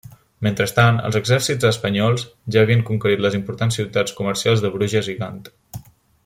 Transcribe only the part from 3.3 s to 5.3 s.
importants ciutats comercials de Bruges i